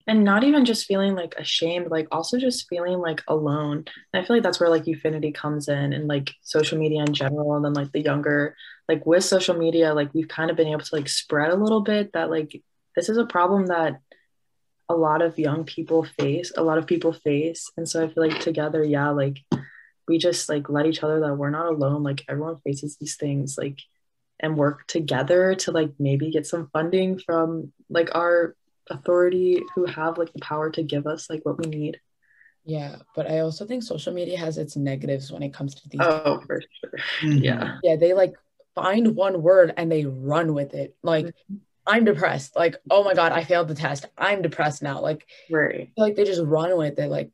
And 0.08 0.24
not 0.24 0.42
even 0.42 0.64
just 0.64 0.86
feeling 0.86 1.14
like 1.14 1.34
ashamed, 1.36 1.90
like 1.90 2.08
also 2.10 2.38
just 2.38 2.66
feeling 2.68 2.98
like 2.98 3.22
alone. 3.28 3.84
And 4.12 4.22
I 4.22 4.26
feel 4.26 4.36
like 4.36 4.42
that's 4.42 4.58
where 4.58 4.70
like 4.70 4.86
Ufinity 4.86 5.34
comes 5.34 5.68
in 5.68 5.92
and 5.92 6.08
like 6.08 6.34
social 6.42 6.78
media 6.78 7.02
in 7.02 7.12
general. 7.12 7.54
And 7.54 7.64
then 7.64 7.74
like 7.74 7.92
the 7.92 8.00
younger, 8.00 8.56
like 8.88 9.04
with 9.04 9.22
social 9.22 9.56
media, 9.56 9.92
like 9.92 10.12
we've 10.14 10.26
kind 10.26 10.50
of 10.50 10.56
been 10.56 10.68
able 10.68 10.80
to 10.80 10.94
like 10.94 11.10
spread 11.10 11.50
a 11.50 11.56
little 11.56 11.82
bit 11.82 12.14
that 12.14 12.30
like 12.30 12.62
this 12.96 13.10
is 13.10 13.18
a 13.18 13.26
problem 13.26 13.66
that 13.66 14.00
a 14.88 14.96
lot 14.96 15.20
of 15.20 15.38
young 15.38 15.64
people 15.64 16.04
face, 16.04 16.52
a 16.56 16.62
lot 16.62 16.78
of 16.78 16.86
people 16.86 17.12
face. 17.12 17.70
And 17.76 17.86
so 17.86 18.02
I 18.02 18.08
feel 18.08 18.26
like 18.26 18.40
together, 18.40 18.82
yeah, 18.82 19.10
like 19.10 19.36
we 20.08 20.18
just 20.18 20.48
like 20.48 20.70
let 20.70 20.86
each 20.86 21.02
other 21.02 21.20
that 21.20 21.34
we're 21.34 21.50
not 21.50 21.66
alone 21.66 22.02
like 22.02 22.24
everyone 22.28 22.56
faces 22.64 22.96
these 22.96 23.16
things 23.16 23.56
like 23.58 23.78
and 24.40 24.56
work 24.56 24.86
together 24.86 25.54
to 25.54 25.70
like 25.72 25.90
maybe 25.98 26.30
get 26.30 26.46
some 26.46 26.70
funding 26.72 27.18
from 27.18 27.72
like 27.90 28.14
our 28.14 28.56
authority 28.90 29.62
who 29.74 29.84
have 29.86 30.18
like 30.18 30.32
the 30.32 30.40
power 30.40 30.70
to 30.70 30.82
give 30.82 31.06
us 31.06 31.28
like 31.30 31.44
what 31.44 31.58
we 31.58 31.66
need. 31.66 32.00
Yeah 32.64 32.96
but 33.14 33.30
i 33.30 33.38
also 33.38 33.64
think 33.64 33.82
social 33.82 34.12
media 34.12 34.36
has 34.36 34.58
its 34.58 34.76
negatives 34.76 35.32
when 35.32 35.42
it 35.42 35.54
comes 35.54 35.74
to 35.76 35.88
these 35.88 36.00
oh 36.02 36.40
for 36.46 36.60
sure. 36.60 36.92
Mm-hmm. 37.22 37.44
yeah. 37.44 37.78
Yeah 37.82 37.96
they 37.96 38.12
like 38.12 38.34
find 38.74 39.16
one 39.16 39.42
word 39.42 39.72
and 39.76 39.90
they 39.90 40.04
run 40.04 40.54
with 40.54 40.74
it. 40.74 40.94
Like 41.02 41.26
mm-hmm. 41.26 41.56
i'm 41.86 42.04
depressed. 42.04 42.56
Like 42.56 42.76
oh 42.90 43.04
my 43.04 43.14
god 43.14 43.32
i 43.32 43.44
failed 43.44 43.68
the 43.68 43.74
test. 43.74 44.06
I'm 44.16 44.42
depressed 44.42 44.82
now. 44.82 45.00
Like 45.00 45.26
right. 45.50 45.90
Like 45.96 46.16
they 46.16 46.24
just 46.24 46.42
run 46.42 46.76
with 46.76 46.98
it 46.98 47.08
like 47.08 47.30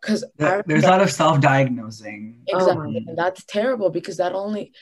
because 0.00 0.24
there's 0.36 0.84
a 0.84 0.88
lot 0.88 1.02
of 1.02 1.10
self-diagnosing. 1.10 2.42
Exactly 2.46 2.98
um, 2.98 3.04
and 3.08 3.18
that's 3.18 3.44
terrible 3.44 3.90
because 3.90 4.18
that 4.18 4.32
only 4.32 4.72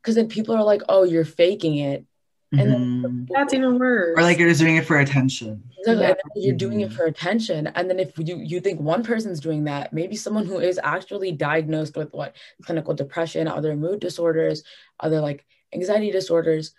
because 0.00 0.16
then 0.16 0.28
people 0.28 0.54
are 0.54 0.64
like 0.64 0.82
oh 0.88 1.04
you're 1.04 1.24
faking 1.24 1.76
it 1.76 2.04
and 2.52 2.70
mm-hmm. 2.70 3.02
then 3.02 3.28
that's 3.30 3.54
even 3.54 3.78
worse 3.78 4.14
or 4.16 4.22
like 4.22 4.38
you're 4.38 4.48
just 4.48 4.60
doing 4.60 4.76
it 4.76 4.84
for 4.84 4.98
attention 4.98 5.62
exactly. 5.78 6.30
Yeah. 6.36 6.46
you're 6.46 6.56
doing 6.56 6.80
it 6.80 6.88
mm-hmm. 6.88 6.96
for 6.96 7.04
attention 7.04 7.66
and 7.68 7.88
then 7.88 7.98
if 7.98 8.12
you 8.18 8.36
you 8.36 8.60
think 8.60 8.80
one 8.80 9.02
person's 9.02 9.40
doing 9.40 9.64
that 9.64 9.92
maybe 9.92 10.16
someone 10.16 10.44
who 10.44 10.58
is 10.58 10.78
actually 10.82 11.32
diagnosed 11.32 11.96
with 11.96 12.12
what 12.12 12.36
clinical 12.62 12.94
depression 12.94 13.48
other 13.48 13.74
mood 13.74 14.00
disorders 14.00 14.62
other 15.00 15.20
like 15.20 15.44
anxiety 15.74 16.10
disorders 16.10 16.74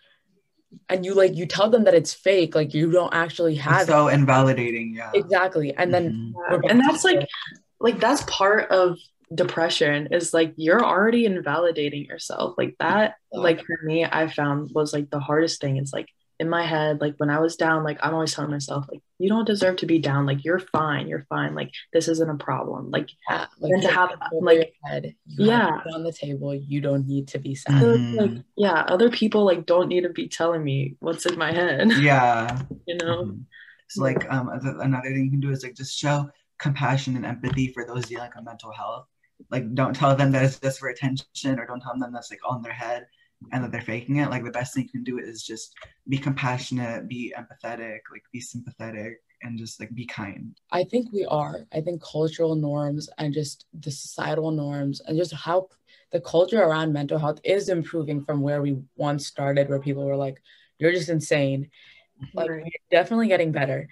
and 0.89 1.05
you 1.05 1.13
like 1.13 1.35
you 1.35 1.45
tell 1.45 1.69
them 1.69 1.83
that 1.83 1.93
it's 1.93 2.13
fake 2.13 2.55
like 2.55 2.73
you 2.73 2.91
don't 2.91 3.13
actually 3.13 3.55
have 3.55 3.81
it's 3.81 3.89
so 3.89 4.07
it. 4.07 4.13
invalidating 4.13 4.95
yeah 4.95 5.11
exactly 5.13 5.73
and 5.75 5.93
then 5.93 6.33
mm-hmm. 6.35 6.69
and 6.69 6.79
that's 6.79 7.03
like 7.03 7.27
like 7.79 7.99
that's 7.99 8.23
part 8.27 8.69
of 8.69 8.97
depression 9.33 10.09
is 10.11 10.33
like 10.33 10.53
you're 10.57 10.83
already 10.83 11.25
invalidating 11.25 12.05
yourself. 12.05 12.55
Like 12.57 12.75
that 12.79 13.15
like 13.31 13.59
for 13.65 13.79
me 13.83 14.05
i 14.05 14.27
found 14.27 14.69
was 14.73 14.93
like 14.93 15.09
the 15.09 15.19
hardest 15.19 15.61
thing. 15.61 15.77
It's 15.77 15.93
like 15.93 16.07
in 16.39 16.49
my 16.49 16.65
head 16.65 16.99
like 16.99 17.13
when 17.17 17.29
i 17.29 17.39
was 17.39 17.55
down 17.55 17.83
like 17.83 17.99
i'm 18.01 18.13
always 18.13 18.33
telling 18.33 18.49
myself 18.49 18.85
like 18.91 19.01
you 19.23 19.29
don't 19.29 19.45
deserve 19.45 19.77
to 19.77 19.85
be 19.85 19.99
down. 19.99 20.25
Like 20.25 20.43
you're 20.43 20.59
fine. 20.59 21.07
You're 21.07 21.25
fine. 21.29 21.55
Like 21.55 21.71
this 21.93 22.09
isn't 22.09 22.29
a 22.29 22.35
problem. 22.35 22.91
Like, 22.91 23.09
yeah, 23.29 23.45
like 23.59 23.81
to 23.81 23.87
have 23.87 24.09
like 24.41 24.73
head, 24.83 25.15
yeah. 25.25 25.79
on 25.93 26.03
the 26.03 26.11
table. 26.11 26.53
You 26.53 26.81
don't 26.81 27.07
need 27.07 27.29
to 27.29 27.39
be 27.39 27.55
sad. 27.55 27.81
Mm-hmm. 27.81 28.15
like, 28.17 28.43
yeah 28.57 28.83
other 28.87 29.09
people 29.09 29.45
like 29.45 29.65
don't 29.65 29.87
need 29.87 30.01
to 30.01 30.09
be 30.09 30.27
telling 30.27 30.61
me 30.61 30.97
what's 30.99 31.25
in 31.25 31.37
my 31.37 31.53
head. 31.53 31.91
Yeah. 31.93 32.61
You 32.85 32.97
know? 32.97 33.23
Mm-hmm. 33.23 33.41
so 33.87 34.01
like 34.01 34.29
um 34.29 34.49
another 34.49 35.07
thing 35.07 35.23
you 35.23 35.31
can 35.31 35.39
do 35.39 35.51
is 35.51 35.63
like 35.63 35.73
just 35.73 35.97
show 35.97 36.29
compassion 36.59 37.15
and 37.15 37.25
empathy 37.25 37.67
for 37.69 37.85
those 37.85 38.05
dealing 38.05 38.29
with 38.35 38.45
mental 38.45 38.73
health. 38.73 39.07
Like, 39.49 39.73
don't 39.73 39.95
tell 39.95 40.15
them 40.15 40.31
that 40.31 40.43
it's 40.43 40.59
just 40.59 40.79
for 40.79 40.89
attention, 40.89 41.59
or 41.59 41.65
don't 41.65 41.81
tell 41.81 41.97
them 41.97 42.11
that's 42.11 42.31
like 42.31 42.39
on 42.47 42.61
their 42.61 42.73
head 42.73 43.07
and 43.51 43.63
that 43.63 43.71
they're 43.71 43.81
faking 43.81 44.17
it. 44.17 44.29
Like, 44.29 44.43
the 44.43 44.51
best 44.51 44.73
thing 44.73 44.83
you 44.83 44.89
can 44.89 45.03
do 45.03 45.19
is 45.19 45.43
just 45.43 45.73
be 46.07 46.17
compassionate, 46.17 47.07
be 47.07 47.33
empathetic, 47.37 47.99
like 48.11 48.23
be 48.31 48.39
sympathetic, 48.39 49.21
and 49.41 49.57
just 49.57 49.79
like 49.79 49.93
be 49.93 50.05
kind. 50.05 50.55
I 50.71 50.83
think 50.85 51.11
we 51.11 51.25
are. 51.25 51.65
I 51.73 51.81
think 51.81 52.01
cultural 52.01 52.55
norms 52.55 53.09
and 53.17 53.33
just 53.33 53.65
the 53.81 53.91
societal 53.91 54.51
norms 54.51 55.01
and 55.01 55.17
just 55.17 55.33
how 55.33 55.67
the 56.11 56.21
culture 56.21 56.61
around 56.61 56.93
mental 56.93 57.19
health 57.19 57.39
is 57.43 57.69
improving 57.69 58.23
from 58.23 58.41
where 58.41 58.61
we 58.61 58.77
once 58.95 59.27
started, 59.27 59.67
where 59.69 59.79
people 59.79 60.05
were 60.05 60.15
like, 60.15 60.41
"You're 60.79 60.93
just 60.93 61.09
insane." 61.09 61.69
Like, 62.33 62.49
Right. 62.49 62.63
we're 62.63 62.71
definitely 62.97 63.27
getting 63.27 63.51
better. 63.51 63.87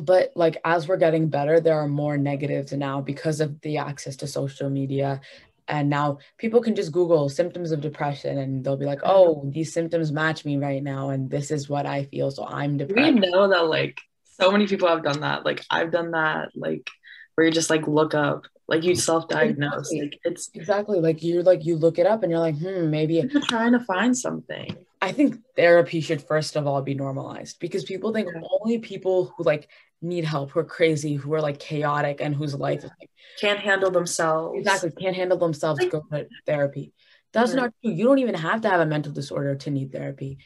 But 0.00 0.32
like 0.34 0.60
as 0.64 0.88
we're 0.88 0.96
getting 0.96 1.28
better, 1.28 1.60
there 1.60 1.78
are 1.78 1.88
more 1.88 2.16
negatives 2.16 2.72
now 2.72 3.00
because 3.00 3.40
of 3.40 3.60
the 3.60 3.78
access 3.78 4.16
to 4.16 4.26
social 4.26 4.68
media. 4.68 5.20
And 5.66 5.88
now 5.88 6.18
people 6.36 6.60
can 6.60 6.74
just 6.74 6.92
Google 6.92 7.28
symptoms 7.28 7.72
of 7.72 7.80
depression 7.80 8.38
and 8.38 8.62
they'll 8.62 8.76
be 8.76 8.84
like, 8.84 9.00
oh, 9.02 9.48
these 9.52 9.72
symptoms 9.72 10.12
match 10.12 10.44
me 10.44 10.58
right 10.58 10.82
now. 10.82 11.10
And 11.10 11.30
this 11.30 11.50
is 11.50 11.68
what 11.68 11.86
I 11.86 12.04
feel. 12.04 12.30
So 12.30 12.44
I'm 12.46 12.76
depressed. 12.76 13.14
We 13.14 13.20
know 13.20 13.48
that 13.48 13.66
like 13.66 13.98
so 14.24 14.50
many 14.50 14.66
people 14.66 14.88
have 14.88 15.02
done 15.02 15.20
that. 15.20 15.44
Like 15.44 15.64
I've 15.70 15.90
done 15.90 16.10
that. 16.10 16.50
Like 16.54 16.90
where 17.34 17.46
you 17.46 17.52
just 17.52 17.70
like 17.70 17.86
look 17.86 18.14
up, 18.14 18.46
like 18.68 18.82
you 18.82 18.94
self-diagnose. 18.94 19.90
Exactly. 19.90 20.00
Like 20.02 20.20
it's 20.24 20.50
Exactly. 20.54 21.00
Like 21.00 21.22
you're 21.22 21.42
like, 21.42 21.64
you 21.64 21.76
look 21.76 21.98
it 21.98 22.06
up 22.06 22.22
and 22.22 22.30
you're 22.30 22.40
like, 22.40 22.58
hmm, 22.58 22.90
maybe 22.90 23.22
trying 23.48 23.72
to 23.72 23.80
find 23.80 24.16
something. 24.16 24.76
I 25.04 25.12
think 25.12 25.36
therapy 25.56 26.00
should 26.00 26.22
first 26.22 26.56
of 26.56 26.66
all 26.66 26.80
be 26.82 26.94
normalized 26.94 27.58
because 27.60 27.84
people 27.84 28.12
think 28.12 28.28
Yeah. 28.34 28.40
only 28.60 28.78
people 28.78 29.32
who 29.36 29.44
like 29.44 29.68
need 30.00 30.24
help, 30.24 30.50
who 30.50 30.60
are 30.60 30.64
crazy, 30.64 31.14
who 31.14 31.32
are 31.34 31.40
like 31.42 31.58
chaotic 31.58 32.20
and 32.20 32.34
whose 32.34 32.54
life 32.54 32.78
is 32.84 32.90
like 33.00 33.10
Can't 33.40 33.60
handle 33.60 33.90
themselves. 33.90 34.58
exactly 34.58 34.90
can't 35.02 35.16
handle 35.16 35.38
themselves 35.38 35.80
Like- 35.80 35.90
go 35.92 36.02
to 36.12 36.26
therapy. 36.46 36.92
That's 37.32 37.52
Right. 37.52 37.62
not 37.62 37.74
true. 37.82 37.92
You 37.92 38.04
don't 38.04 38.18
even 38.20 38.34
have 38.36 38.60
to 38.62 38.68
have 38.70 38.80
a 38.80 38.86
mental 38.86 39.12
disorder 39.12 39.54
to 39.56 39.70
need 39.70 39.92
therapy. 39.92 40.38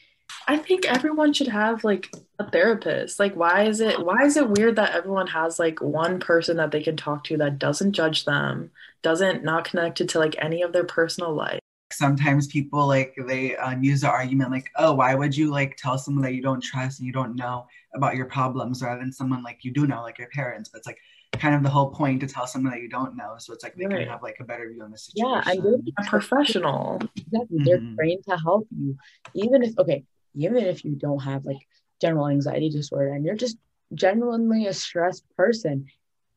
I 0.47 0.57
think 0.57 0.87
everyone 0.87 1.33
should 1.35 1.49
have 1.49 1.85
like 1.85 2.09
a 2.39 2.51
therapist. 2.51 3.19
Like 3.21 3.35
why 3.35 3.65
is 3.65 3.81
it 3.81 4.05
why 4.05 4.25
is 4.25 4.37
it 4.37 4.49
weird 4.51 4.77
that 4.77 4.95
everyone 4.95 5.27
has 5.29 5.59
like 5.59 5.81
one 5.81 6.19
person 6.21 6.57
that 6.57 6.71
they 6.71 6.83
can 6.83 6.97
talk 6.97 7.25
to 7.25 7.37
that 7.39 7.59
doesn't 7.59 7.93
judge 7.93 8.25
them, 8.25 8.71
doesn't 9.03 9.45
not 9.45 9.65
connected 9.65 10.09
to 10.11 10.19
like 10.19 10.35
any 10.39 10.63
of 10.63 10.73
their 10.73 10.85
personal 10.85 11.33
life? 11.35 11.61
Sometimes 11.91 12.47
people 12.47 12.87
like 12.87 13.15
they 13.27 13.57
um, 13.57 13.83
use 13.83 14.03
the 14.03 14.11
argument 14.11 14.51
like, 14.51 14.71
"Oh, 14.77 14.93
why 14.95 15.15
would 15.15 15.35
you 15.35 15.51
like 15.51 15.77
tell 15.77 15.97
someone 15.97 16.23
that 16.25 16.35
you 16.35 16.43
don't 16.43 16.63
trust 16.63 17.01
and 17.01 17.07
you 17.07 17.13
don't 17.15 17.35
know 17.35 17.67
about 17.95 18.15
your 18.15 18.27
problems, 18.27 18.83
rather 18.83 19.01
than 19.01 19.13
someone 19.13 19.43
like 19.43 19.65
you 19.65 19.73
do 19.73 19.87
know, 19.87 20.03
like 20.03 20.19
your 20.19 20.29
parents?" 20.29 20.69
But 20.69 20.79
it's 20.79 20.87
like 20.87 20.99
kind 21.33 21.55
of 21.55 21.63
the 21.63 21.71
whole 21.71 21.91
point 21.91 22.21
to 22.21 22.27
tell 22.27 22.47
someone 22.47 22.73
that 22.73 22.83
you 22.83 22.89
don't 22.91 23.17
know, 23.17 23.37
so 23.39 23.55
it's 23.55 23.65
like 23.65 23.75
they 23.75 23.87
Right. 23.87 24.01
can 24.01 24.09
have 24.09 24.23
like 24.23 24.37
a 24.39 24.45
better 24.45 24.69
view 24.71 24.83
on 24.83 24.91
the 24.91 24.99
situation. 24.99 25.43
Yeah, 25.47 25.51
and 25.51 25.65
they're 25.65 25.95
A 25.99 26.11
professional. 26.11 27.01
exactly 27.17 27.59
they're 27.65 27.79
Mhm. 27.81 27.97
trained 27.97 28.25
to 28.29 28.37
help 28.37 28.69
you. 28.79 28.97
Even 29.35 29.63
if 29.63 29.79
okay, 29.79 30.05
even 30.35 30.59
if 30.59 30.85
you 30.85 30.95
don't 30.95 31.21
have 31.21 31.47
like 31.47 31.67
general 32.03 32.29
anxiety 32.29 32.69
disorder 32.69 33.15
and 33.15 33.25
you're 33.25 33.35
just 33.35 33.57
genuinely 33.95 34.67
a 34.67 34.75
stressed 34.75 35.25
person, 35.37 35.87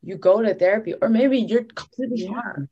you 0.02 0.16
go 0.16 0.42
to 0.42 0.54
therapy, 0.56 0.94
or 1.02 1.10
maybe 1.10 1.40
you're 1.40 1.66
completely 1.66 2.22
Yeah. 2.24 2.42
fine. 2.42 2.70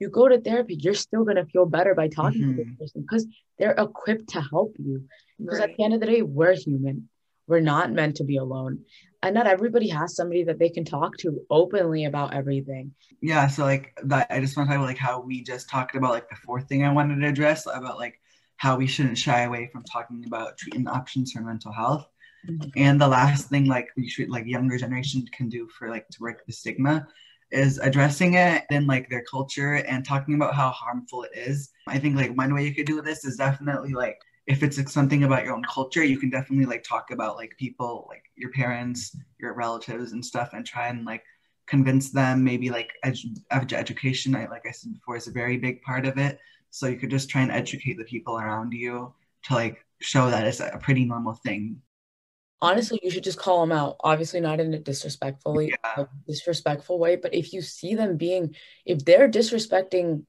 You 0.00 0.08
go 0.08 0.28
to 0.28 0.40
therapy, 0.40 0.74
you're 0.80 0.94
still 0.94 1.24
gonna 1.24 1.44
feel 1.46 1.66
better 1.66 1.94
by 1.94 2.08
talking 2.08 2.40
to 2.40 2.54
this 2.54 2.66
Mhm. 2.66 2.78
person 2.78 3.02
because 3.02 3.26
they're 3.58 3.72
equipped 3.78 4.28
to 4.30 4.40
help 4.40 4.74
you. 4.78 5.04
Because 5.38 5.60
Right. 5.60 5.70
at 5.70 5.76
the 5.76 5.84
end 5.84 5.94
of 5.94 6.00
the 6.00 6.06
day, 6.06 6.22
we're 6.22 6.54
human. 6.54 7.08
We're 7.46 7.60
not 7.60 7.92
meant 7.92 8.16
to 8.16 8.24
be 8.24 8.36
alone. 8.38 8.84
And 9.22 9.34
not 9.34 9.46
everybody 9.46 9.88
has 9.88 10.16
somebody 10.16 10.44
that 10.44 10.58
they 10.58 10.70
can 10.70 10.84
talk 10.84 11.18
to 11.18 11.44
openly 11.50 12.06
about 12.06 12.32
everything. 12.34 12.94
yeah 13.22 13.46
so 13.48 13.64
like 13.64 13.92
that 14.04 14.26
i 14.30 14.40
just 14.40 14.56
want 14.56 14.66
to 14.66 14.72
talk 14.72 14.78
about 14.80 14.86
like 14.88 14.96
how 14.96 15.20
we 15.20 15.42
just 15.42 15.68
talked 15.68 15.94
about 15.94 16.12
like 16.12 16.26
the 16.30 16.36
fourth 16.36 16.66
thing 16.68 16.82
i 16.84 16.90
wanted 16.90 17.20
to 17.20 17.26
address 17.28 17.66
about 17.66 17.98
like 17.98 18.18
how 18.56 18.76
we 18.78 18.86
shouldn't 18.86 19.18
shy 19.18 19.42
away 19.42 19.68
from 19.70 19.82
talking 19.84 20.24
about 20.26 20.56
treatment 20.56 20.88
options 20.88 21.30
for 21.32 21.42
mental 21.42 21.70
health 21.70 22.06
Mhm. 22.48 22.72
and 22.76 22.98
the 22.98 23.06
last 23.08 23.50
thing 23.50 23.66
like 23.66 23.88
we 23.94 24.08
should 24.08 24.30
like 24.30 24.46
younger 24.46 24.78
generation 24.78 25.22
can 25.36 25.50
do 25.50 25.68
for 25.68 25.90
like 25.90 26.08
to 26.08 26.18
break 26.18 26.38
the 26.46 26.52
stigma 26.60 27.06
is 27.52 27.78
addressing 27.78 28.34
it 28.34 28.64
in 28.70 28.86
like 28.86 29.08
their 29.08 29.24
culture 29.24 29.74
and 29.74 30.04
talking 30.04 30.34
about 30.34 30.54
how 30.54 30.70
harmful 30.70 31.24
it 31.24 31.32
is. 31.34 31.70
I 31.88 31.98
think 31.98 32.16
like 32.16 32.36
one 32.36 32.54
way 32.54 32.64
you 32.64 32.74
could 32.74 32.86
do 32.86 33.02
this 33.02 33.24
is 33.24 33.36
definitely 33.36 33.92
like 33.92 34.18
if 34.46 34.62
it's 34.62 34.78
like, 34.78 34.88
something 34.88 35.24
about 35.24 35.44
your 35.44 35.54
own 35.54 35.64
culture 35.64 36.02
you 36.02 36.18
can 36.18 36.30
definitely 36.30 36.66
like 36.66 36.82
talk 36.82 37.10
about 37.10 37.36
like 37.36 37.56
people 37.58 38.06
like 38.08 38.24
your 38.36 38.50
parents 38.50 39.16
your 39.38 39.54
relatives 39.54 40.12
and 40.12 40.24
stuff 40.24 40.50
and 40.52 40.64
try 40.66 40.88
and 40.88 41.04
like 41.04 41.24
convince 41.66 42.10
them. 42.10 42.42
Maybe 42.42 42.70
like 42.70 42.90
edu- 43.04 43.38
edu- 43.52 43.72
education 43.74 44.34
I, 44.34 44.46
like 44.46 44.66
i 44.66 44.72
said 44.72 44.92
before 44.92 45.16
is 45.16 45.28
a 45.28 45.32
very 45.32 45.56
big 45.56 45.82
part 45.82 46.06
of 46.06 46.18
it. 46.18 46.38
So 46.70 46.86
you 46.86 46.96
could 46.96 47.10
just 47.10 47.28
try 47.30 47.42
and 47.42 47.50
educate 47.50 47.98
the 47.98 48.04
people 48.04 48.38
around 48.38 48.72
you 48.72 49.12
to 49.44 49.54
like 49.54 49.84
show 50.00 50.30
that 50.30 50.46
it's 50.46 50.60
a 50.60 50.78
pretty 50.80 51.04
normal 51.04 51.34
thing 51.34 51.80
honestly 52.62 52.98
you 53.02 53.10
should 53.10 53.24
just 53.24 53.38
call 53.38 53.60
them 53.60 53.72
out 53.72 53.96
obviously 54.00 54.40
not 54.40 54.60
in 54.60 54.72
a 54.74 54.78
disrespectfully 54.78 55.72
Yeah. 55.96 56.04
disrespectful 56.26 56.98
way 56.98 57.16
but 57.16 57.34
if 57.34 57.52
you 57.52 57.62
see 57.62 57.94
them 57.94 58.16
being 58.16 58.54
if 58.84 59.04
they're 59.04 59.30
disrespecting 59.30 60.24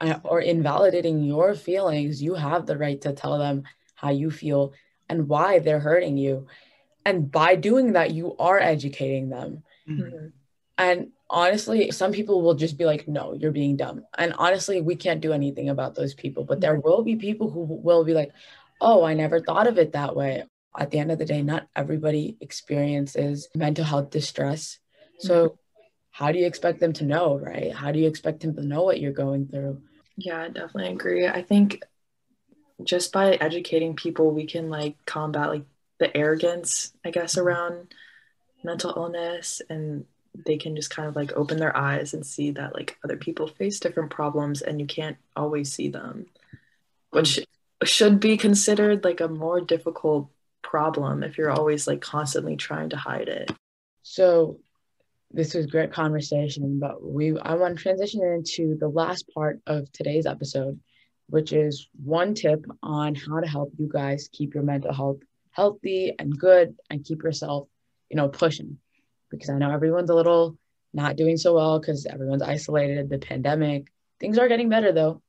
uh, 0.00 0.18
or 0.24 0.40
invalidating 0.40 1.22
your 1.24 1.54
feelings 1.54 2.22
you 2.22 2.34
have 2.34 2.66
the 2.66 2.76
right 2.78 3.00
to 3.02 3.12
tell 3.12 3.38
them 3.38 3.62
how 3.94 4.10
you 4.10 4.30
feel 4.30 4.72
and 5.08 5.28
why 5.28 5.58
they're 5.58 5.80
hurting 5.80 6.16
you 6.16 6.46
and 7.04 7.30
by 7.30 7.54
doing 7.56 7.92
that 7.92 8.10
you 8.12 8.36
are 8.38 8.58
educating 8.60 9.28
them 9.30 9.62
Mhm. 9.88 10.00
Mhm. 10.12 10.32
and 10.78 11.08
honestly 11.28 11.90
some 11.90 12.12
people 12.12 12.42
will 12.42 12.54
just 12.54 12.76
be 12.76 12.84
like 12.84 13.06
no 13.08 13.32
you're 13.34 13.52
being 13.52 13.76
dumb 13.76 14.04
and 14.18 14.32
honestly 14.34 14.80
we 14.80 14.96
can't 14.96 15.20
do 15.20 15.32
anything 15.32 15.68
about 15.70 15.94
those 15.94 16.14
people 16.14 16.44
but 16.44 16.60
there 16.60 16.78
will 16.80 17.02
be 17.02 17.16
people 17.16 17.50
who 17.50 17.60
will 17.62 18.04
be 18.04 18.14
like 18.14 18.32
oh 18.80 19.02
i 19.04 19.14
never 19.14 19.40
thought 19.40 19.66
of 19.66 19.78
it 19.78 19.92
that 19.92 20.14
way 20.16 20.44
at 20.78 20.90
the 20.90 20.98
end 20.98 21.10
of 21.10 21.18
the 21.18 21.24
day 21.24 21.42
not 21.42 21.68
everybody 21.74 22.36
experiences 22.40 23.48
mental 23.54 23.84
health 23.84 24.10
distress. 24.10 24.78
Mm-hmm. 25.02 25.26
So 25.26 25.58
how 26.10 26.32
do 26.32 26.38
you 26.38 26.46
expect 26.46 26.80
them 26.80 26.92
to 26.94 27.04
know 27.04 27.38
right? 27.38 27.72
How 27.72 27.92
do 27.92 27.98
you 27.98 28.08
expect 28.08 28.40
them 28.40 28.54
to 28.56 28.62
know 28.62 28.82
what 28.82 29.00
you're 29.00 29.12
going 29.12 29.48
through? 29.48 29.82
Yeah, 30.16 30.42
I 30.42 30.48
definitely 30.48 30.92
agree. 30.92 31.26
I 31.26 31.42
think 31.42 31.82
just 32.84 33.12
by 33.12 33.34
educating 33.34 33.96
people, 33.96 34.30
we 34.30 34.46
can 34.46 34.70
like 34.70 34.96
combat 35.06 35.48
like 35.48 35.64
the 35.98 36.14
arrogance, 36.16 36.92
I 37.04 37.10
guess, 37.10 37.34
mm-hmm. 37.34 37.46
around 37.46 37.94
mental 38.62 38.92
illness 38.96 39.62
and 39.70 40.04
they 40.46 40.56
can 40.56 40.76
just 40.76 40.90
kind 40.90 41.08
of 41.08 41.16
like 41.16 41.32
open 41.32 41.58
their 41.58 41.76
eyes 41.76 42.14
and 42.14 42.24
see 42.24 42.52
that 42.52 42.74
like 42.74 42.96
other 43.04 43.16
people 43.16 43.48
face 43.48 43.80
different 43.80 44.10
problems 44.10 44.62
and 44.62 44.80
you 44.80 44.86
can't 44.86 45.16
always 45.34 45.72
see 45.72 45.88
them, 45.88 46.26
mm-hmm. 46.26 46.56
which 47.18 47.40
should 47.84 48.20
be 48.20 48.36
considered 48.36 49.04
like 49.04 49.20
a 49.20 49.28
more 49.28 49.60
difficult 49.60 50.28
problem 50.62 51.22
if 51.22 51.38
you're 51.38 51.50
always 51.50 51.86
like 51.86 52.00
constantly 52.00 52.56
trying 52.56 52.90
to 52.90 52.96
hide 52.96 53.28
it. 53.28 53.50
So 54.02 54.58
this 55.30 55.54
was 55.54 55.66
great 55.66 55.92
conversation, 55.92 56.78
but 56.80 57.02
we 57.02 57.38
I 57.38 57.54
want 57.54 57.76
to 57.76 57.82
transition 57.82 58.22
into 58.22 58.76
the 58.78 58.88
last 58.88 59.30
part 59.32 59.60
of 59.66 59.90
today's 59.92 60.26
episode, 60.26 60.80
which 61.28 61.52
is 61.52 61.88
one 62.02 62.34
tip 62.34 62.64
on 62.82 63.14
how 63.14 63.40
to 63.40 63.46
help 63.46 63.72
you 63.78 63.88
guys 63.92 64.28
keep 64.32 64.54
your 64.54 64.64
mental 64.64 64.92
health 64.92 65.18
healthy 65.52 66.14
and 66.18 66.38
good 66.38 66.76
and 66.88 67.04
keep 67.04 67.22
yourself, 67.22 67.68
you 68.08 68.16
know, 68.16 68.28
pushing. 68.28 68.78
Because 69.30 69.50
I 69.50 69.58
know 69.58 69.70
everyone's 69.70 70.10
a 70.10 70.14
little 70.14 70.56
not 70.92 71.16
doing 71.16 71.36
so 71.36 71.54
well 71.54 71.78
because 71.78 72.06
everyone's 72.06 72.42
isolated, 72.42 73.08
the 73.08 73.18
pandemic. 73.18 73.86
Things 74.18 74.38
are 74.38 74.48
getting 74.48 74.68
better 74.68 74.92
though. 74.92 75.22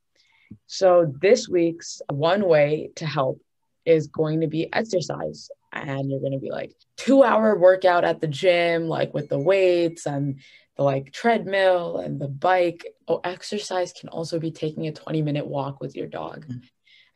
So 0.66 1.12
this 1.20 1.48
week's 1.48 2.02
one 2.10 2.46
way 2.46 2.90
to 2.96 3.06
help 3.06 3.40
is 3.84 4.06
going 4.06 4.40
to 4.40 4.46
be 4.46 4.72
exercise. 4.72 5.50
And 5.72 6.10
you're 6.10 6.20
going 6.20 6.32
to 6.32 6.38
be 6.38 6.50
like, 6.50 6.74
two 6.96 7.22
hour 7.22 7.58
workout 7.58 8.04
at 8.04 8.20
the 8.20 8.26
gym, 8.28 8.88
like 8.88 9.14
with 9.14 9.28
the 9.28 9.38
weights 9.38 10.06
and 10.06 10.40
the 10.76 10.82
like 10.82 11.12
treadmill 11.12 11.98
and 11.98 12.20
the 12.20 12.28
bike. 12.28 12.86
Oh, 13.08 13.20
exercise 13.24 13.92
can 13.92 14.08
also 14.08 14.38
be 14.38 14.50
taking 14.50 14.86
a 14.86 14.92
20 14.92 15.22
minute 15.22 15.46
walk 15.46 15.80
with 15.80 15.96
your 15.96 16.06
dog. 16.06 16.46
Mhm. 16.46 16.62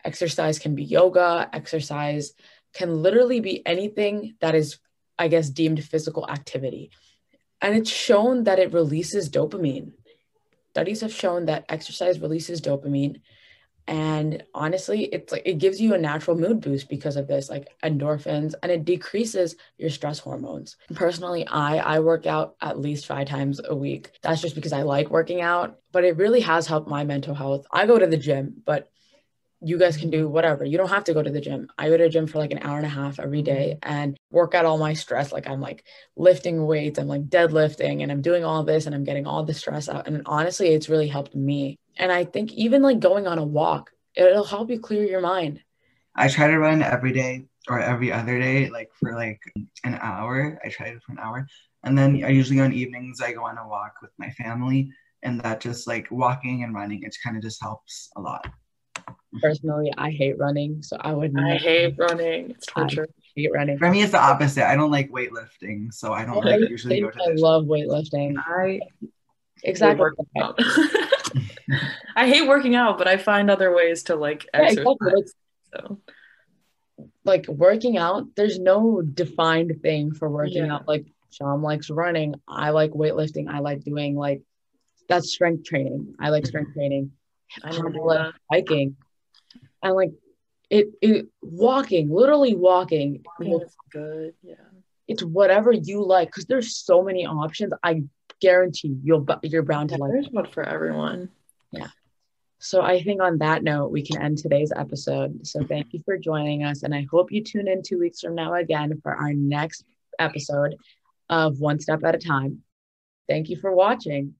Exercise 0.04 0.58
can 0.58 0.74
be 0.74 0.84
yoga. 0.84 1.48
Exercise 1.52 2.32
can 2.72 3.02
literally 3.02 3.40
be 3.40 3.66
anything 3.66 4.36
that 4.40 4.54
is, 4.54 4.78
I 5.18 5.28
guess, 5.28 5.50
deemed 5.50 5.82
physical 5.84 6.28
activity. 6.28 6.90
And 7.60 7.76
it's 7.76 7.90
shown 7.90 8.44
that 8.44 8.58
it 8.58 8.72
releases 8.72 9.28
dopamine. 9.30 9.92
Studies 10.70 11.00
have 11.00 11.12
shown 11.12 11.46
that 11.46 11.64
exercise 11.68 12.20
releases 12.20 12.60
dopamine 12.60 13.20
and 13.88 14.42
honestly 14.54 15.04
it's 15.04 15.32
like 15.32 15.42
it 15.44 15.58
gives 15.58 15.80
you 15.80 15.94
a 15.94 15.98
natural 15.98 16.36
mood 16.36 16.60
boost 16.60 16.88
because 16.88 17.16
of 17.16 17.26
this 17.28 17.48
like 17.48 17.68
endorphins 17.84 18.54
and 18.62 18.72
it 18.72 18.84
decreases 18.84 19.56
your 19.78 19.90
stress 19.90 20.18
hormones. 20.18 20.76
Personally 20.94 21.46
i 21.46 21.76
i 21.78 22.00
work 22.00 22.26
out 22.26 22.56
at 22.60 22.80
least 22.80 23.06
five 23.06 23.28
times 23.28 23.60
a 23.64 23.74
week. 23.74 24.10
That's 24.22 24.40
just 24.40 24.54
because 24.54 24.72
i 24.72 24.82
like 24.82 25.10
working 25.10 25.40
out 25.40 25.78
but 25.92 26.04
it 26.04 26.16
really 26.16 26.40
has 26.40 26.66
helped 26.66 26.88
my 26.88 27.04
mental 27.04 27.34
health. 27.34 27.66
I 27.70 27.86
go 27.86 27.98
to 27.98 28.06
the 28.06 28.16
gym 28.16 28.62
but 28.64 28.90
you 29.60 29.78
guys 29.78 29.96
can 29.96 30.10
do 30.10 30.28
whatever. 30.28 30.64
You 30.64 30.76
don't 30.76 30.90
have 30.90 31.04
to 31.04 31.14
go 31.14 31.22
to 31.22 31.30
the 31.30 31.40
gym. 31.40 31.68
I 31.78 31.88
go 31.88 31.96
to 31.96 32.04
the 32.04 32.10
gym 32.10 32.26
for 32.26 32.38
like 32.38 32.52
an 32.52 32.60
hour 32.62 32.76
and 32.76 32.86
a 32.86 32.90
half 32.90 33.18
every 33.18 33.42
day 33.42 33.78
and 33.82 34.16
work 34.30 34.54
out 34.54 34.64
all 34.64 34.78
my 34.78 34.92
stress. 34.92 35.32
Like 35.32 35.48
I'm 35.48 35.60
like 35.60 35.84
lifting 36.16 36.66
weights, 36.66 36.98
I'm 36.98 37.08
like 37.08 37.28
deadlifting, 37.28 38.02
and 38.02 38.12
I'm 38.12 38.22
doing 38.22 38.44
all 38.44 38.64
this 38.64 38.86
and 38.86 38.94
I'm 38.94 39.04
getting 39.04 39.26
all 39.26 39.44
the 39.44 39.54
stress 39.54 39.88
out. 39.88 40.06
And 40.06 40.22
honestly, 40.26 40.68
it's 40.68 40.88
really 40.88 41.08
helped 41.08 41.34
me. 41.34 41.76
And 41.96 42.12
I 42.12 42.24
think 42.24 42.52
even 42.52 42.82
like 42.82 43.00
going 43.00 43.26
on 43.26 43.38
a 43.38 43.44
walk, 43.44 43.90
it'll 44.14 44.44
help 44.44 44.70
you 44.70 44.78
clear 44.78 45.04
your 45.04 45.20
mind. 45.20 45.62
I 46.14 46.28
try 46.28 46.48
to 46.48 46.58
run 46.58 46.82
every 46.82 47.12
day 47.12 47.46
or 47.68 47.80
every 47.80 48.12
other 48.12 48.38
day, 48.38 48.68
like 48.68 48.90
for 48.94 49.14
like 49.14 49.40
an 49.84 49.98
hour. 50.00 50.58
I 50.64 50.68
try 50.68 50.88
it 50.88 51.02
for 51.02 51.12
an 51.12 51.18
hour. 51.18 51.46
And 51.84 51.96
then 51.96 52.22
I 52.24 52.28
usually 52.28 52.60
on 52.60 52.72
evenings, 52.72 53.20
I 53.20 53.32
go 53.32 53.44
on 53.44 53.58
a 53.58 53.66
walk 53.66 53.94
with 54.02 54.10
my 54.18 54.30
family. 54.30 54.90
And 55.22 55.40
that 55.40 55.60
just 55.60 55.86
like 55.86 56.10
walking 56.10 56.62
and 56.62 56.74
running, 56.74 57.02
it 57.02 57.16
kind 57.24 57.36
of 57.36 57.42
just 57.42 57.60
helps 57.62 58.10
a 58.16 58.20
lot. 58.20 58.46
Personally, 59.40 59.92
I 59.96 60.10
hate 60.10 60.38
running. 60.38 60.82
So 60.82 60.96
I 61.00 61.12
would 61.12 61.32
not. 61.32 61.52
I 61.52 61.56
hate 61.56 61.94
running. 61.98 62.50
It's 62.50 62.66
torture. 62.66 63.06
I 63.10 63.22
hate 63.34 63.50
running. 63.52 63.78
For 63.78 63.90
me, 63.90 64.02
it's 64.02 64.12
the 64.12 64.20
opposite. 64.20 64.68
I 64.68 64.76
don't 64.76 64.90
like 64.90 65.10
weightlifting. 65.10 65.92
So 65.92 66.12
I 66.12 66.24
don't 66.24 66.44
like 66.44 66.68
usually 66.68 67.00
go 67.00 67.10
to 67.10 67.18
I 67.18 67.34
the 67.34 67.40
love 67.40 67.64
weightlifting. 67.64 68.34
I 68.38 68.80
Exactly. 69.62 70.00
working 70.00 70.26
out. 70.38 70.58
I 72.16 72.28
hate 72.28 72.46
working 72.48 72.74
out, 72.74 72.98
but 72.98 73.08
I 73.08 73.16
find 73.16 73.50
other 73.50 73.74
ways 73.74 74.04
to 74.04 74.16
like 74.16 74.46
Yeah, 74.54 74.62
exercise. 74.62 74.78
exactly. 74.78 75.12
Like, 75.14 75.26
So 75.74 76.00
like 77.24 77.48
working 77.48 77.98
out, 77.98 78.26
there's 78.36 78.58
no 78.58 79.02
defined 79.02 79.80
thing 79.82 80.12
for 80.14 80.28
working 80.30 80.66
Yeah. 80.66 80.76
out. 80.76 80.88
Like 80.88 81.06
Sham 81.30 81.62
likes 81.62 81.90
running. 81.90 82.34
I 82.48 82.70
like 82.70 82.92
weightlifting. 82.92 83.48
I 83.48 83.58
like 83.58 83.82
doing 83.84 84.16
like 84.16 84.42
that's 85.08 85.30
strength 85.30 85.64
training. 85.64 86.14
I 86.18 86.30
like 86.30 86.46
strength 86.46 86.72
training. 86.74 87.12
I 87.62 87.68
Hannah 87.68 87.78
never 87.84 87.90
do 87.90 88.04
likes 88.04 88.38
hiking. 88.50 88.96
And 89.86 89.94
like 89.94 90.12
it 90.70 90.88
it 91.00 91.26
walking, 91.42 92.10
literally 92.10 92.54
walking. 92.54 93.24
it's 93.40 93.76
good. 93.90 94.34
Yeah. 94.42 94.54
It's 95.08 95.22
whatever 95.22 95.70
you 95.72 96.04
like 96.04 96.28
because 96.28 96.46
there's 96.46 96.76
so 96.76 97.02
many 97.02 97.24
options. 97.26 97.72
I 97.82 98.02
guarantee 98.40 98.96
you'll 99.02 99.26
you're 99.42 99.62
bound 99.62 99.90
to 99.90 99.96
like 99.96 100.10
There's 100.12 100.28
one 100.30 100.46
for 100.46 100.64
everyone. 100.64 101.30
Yeah. 101.70 101.88
So 102.58 102.82
I 102.82 103.02
think 103.02 103.22
on 103.22 103.38
that 103.38 103.62
note, 103.62 103.92
we 103.92 104.02
can 104.02 104.20
end 104.20 104.38
today's 104.38 104.72
episode. 104.74 105.46
So 105.46 105.64
thank 105.64 105.92
you 105.92 106.00
for 106.04 106.16
joining 106.16 106.64
us. 106.64 106.82
And 106.82 106.94
I 106.94 107.06
hope 107.10 107.30
you 107.30 107.44
tune 107.44 107.68
in 107.68 107.82
two 107.82 107.98
weeks 107.98 108.20
from 108.20 108.34
now 108.34 108.54
again 108.54 108.98
for 109.02 109.14
our 109.14 109.32
next 109.32 109.84
episode 110.18 110.74
of 111.28 111.60
One 111.60 111.78
Step 111.78 112.02
at 112.02 112.14
a 112.14 112.18
Time. 112.18 112.62
Thank 113.28 113.50
you 113.50 113.56
for 113.56 113.72
watching. 113.72 114.34